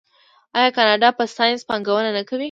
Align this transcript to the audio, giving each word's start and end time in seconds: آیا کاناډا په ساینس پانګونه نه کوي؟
آیا 0.57 0.69
کاناډا 0.77 1.09
په 1.17 1.23
ساینس 1.35 1.61
پانګونه 1.69 2.09
نه 2.17 2.23
کوي؟ 2.27 2.39